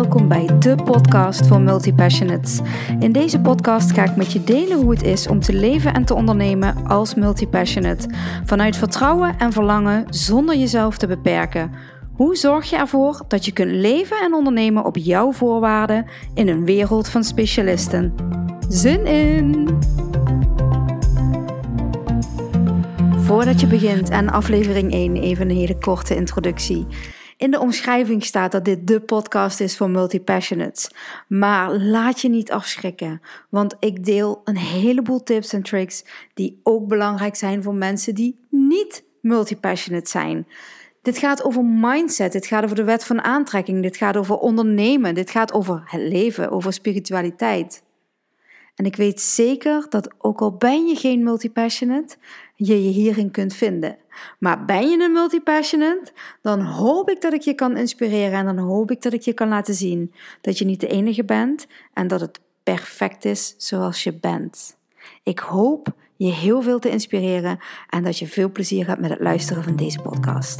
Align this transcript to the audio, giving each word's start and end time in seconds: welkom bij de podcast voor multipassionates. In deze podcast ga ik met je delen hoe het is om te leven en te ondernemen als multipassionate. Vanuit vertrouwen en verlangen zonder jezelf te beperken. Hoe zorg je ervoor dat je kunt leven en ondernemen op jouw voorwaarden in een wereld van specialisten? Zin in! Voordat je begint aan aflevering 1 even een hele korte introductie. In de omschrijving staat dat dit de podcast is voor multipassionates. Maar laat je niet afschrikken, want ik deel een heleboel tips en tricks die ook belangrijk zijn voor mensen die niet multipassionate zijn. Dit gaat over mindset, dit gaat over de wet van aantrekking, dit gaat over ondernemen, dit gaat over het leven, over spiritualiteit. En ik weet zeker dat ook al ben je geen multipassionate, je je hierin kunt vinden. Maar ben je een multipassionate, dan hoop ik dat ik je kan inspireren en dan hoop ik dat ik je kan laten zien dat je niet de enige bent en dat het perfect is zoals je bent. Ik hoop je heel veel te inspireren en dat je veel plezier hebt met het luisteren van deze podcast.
welkom 0.00 0.28
bij 0.28 0.58
de 0.58 0.74
podcast 0.84 1.46
voor 1.46 1.60
multipassionates. 1.60 2.60
In 2.98 3.12
deze 3.12 3.40
podcast 3.40 3.92
ga 3.92 4.04
ik 4.04 4.16
met 4.16 4.32
je 4.32 4.44
delen 4.44 4.80
hoe 4.80 4.90
het 4.90 5.02
is 5.02 5.26
om 5.26 5.40
te 5.40 5.52
leven 5.52 5.94
en 5.94 6.04
te 6.04 6.14
ondernemen 6.14 6.86
als 6.86 7.14
multipassionate. 7.14 8.08
Vanuit 8.44 8.76
vertrouwen 8.76 9.38
en 9.38 9.52
verlangen 9.52 10.04
zonder 10.08 10.56
jezelf 10.56 10.98
te 10.98 11.06
beperken. 11.06 11.72
Hoe 12.12 12.36
zorg 12.36 12.70
je 12.70 12.76
ervoor 12.76 13.24
dat 13.28 13.44
je 13.44 13.52
kunt 13.52 13.70
leven 13.70 14.16
en 14.20 14.34
ondernemen 14.34 14.84
op 14.84 14.96
jouw 14.96 15.32
voorwaarden 15.32 16.06
in 16.34 16.48
een 16.48 16.64
wereld 16.64 17.08
van 17.08 17.24
specialisten? 17.24 18.14
Zin 18.68 19.06
in! 19.06 19.78
Voordat 23.16 23.60
je 23.60 23.66
begint 23.66 24.10
aan 24.10 24.30
aflevering 24.30 24.92
1 24.92 25.16
even 25.16 25.50
een 25.50 25.56
hele 25.56 25.78
korte 25.78 26.16
introductie. 26.16 26.86
In 27.40 27.50
de 27.50 27.60
omschrijving 27.60 28.24
staat 28.24 28.52
dat 28.52 28.64
dit 28.64 28.86
de 28.86 29.00
podcast 29.00 29.60
is 29.60 29.76
voor 29.76 29.90
multipassionates. 29.90 30.90
Maar 31.28 31.76
laat 31.76 32.20
je 32.20 32.28
niet 32.28 32.50
afschrikken, 32.50 33.20
want 33.48 33.76
ik 33.78 34.04
deel 34.04 34.40
een 34.44 34.56
heleboel 34.56 35.22
tips 35.22 35.52
en 35.52 35.62
tricks 35.62 36.04
die 36.34 36.60
ook 36.62 36.88
belangrijk 36.88 37.36
zijn 37.36 37.62
voor 37.62 37.74
mensen 37.74 38.14
die 38.14 38.38
niet 38.50 39.04
multipassionate 39.20 40.10
zijn. 40.10 40.46
Dit 41.02 41.18
gaat 41.18 41.44
over 41.44 41.64
mindset, 41.64 42.32
dit 42.32 42.46
gaat 42.46 42.64
over 42.64 42.76
de 42.76 42.84
wet 42.84 43.04
van 43.04 43.22
aantrekking, 43.22 43.82
dit 43.82 43.96
gaat 43.96 44.16
over 44.16 44.36
ondernemen, 44.36 45.14
dit 45.14 45.30
gaat 45.30 45.52
over 45.52 45.82
het 45.84 46.00
leven, 46.00 46.50
over 46.50 46.72
spiritualiteit. 46.72 47.82
En 48.80 48.86
ik 48.86 48.96
weet 48.96 49.20
zeker 49.20 49.86
dat 49.88 50.10
ook 50.18 50.40
al 50.40 50.52
ben 50.52 50.86
je 50.86 50.94
geen 50.96 51.22
multipassionate, 51.22 52.16
je 52.54 52.84
je 52.84 52.90
hierin 52.90 53.30
kunt 53.30 53.54
vinden. 53.54 53.96
Maar 54.38 54.64
ben 54.64 54.90
je 54.90 55.04
een 55.04 55.12
multipassionate, 55.12 56.12
dan 56.42 56.60
hoop 56.60 57.10
ik 57.10 57.20
dat 57.20 57.32
ik 57.32 57.40
je 57.40 57.54
kan 57.54 57.76
inspireren 57.76 58.38
en 58.38 58.44
dan 58.44 58.58
hoop 58.58 58.90
ik 58.90 59.02
dat 59.02 59.12
ik 59.12 59.20
je 59.20 59.32
kan 59.32 59.48
laten 59.48 59.74
zien 59.74 60.12
dat 60.40 60.58
je 60.58 60.64
niet 60.64 60.80
de 60.80 60.86
enige 60.86 61.24
bent 61.24 61.66
en 61.94 62.08
dat 62.08 62.20
het 62.20 62.40
perfect 62.62 63.24
is 63.24 63.54
zoals 63.56 64.02
je 64.02 64.12
bent. 64.12 64.76
Ik 65.22 65.38
hoop 65.38 65.94
je 66.16 66.32
heel 66.32 66.62
veel 66.62 66.78
te 66.78 66.90
inspireren 66.90 67.58
en 67.88 68.02
dat 68.02 68.18
je 68.18 68.26
veel 68.26 68.50
plezier 68.50 68.86
hebt 68.86 69.00
met 69.00 69.10
het 69.10 69.20
luisteren 69.20 69.62
van 69.62 69.76
deze 69.76 70.00
podcast. 70.00 70.58